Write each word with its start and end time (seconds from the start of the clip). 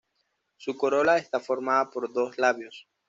Su 0.57 0.75
corola 0.75 1.19
está 1.19 1.39
formada 1.39 1.91
por 1.91 2.11
dos 2.11 2.39
labios. 2.39 2.87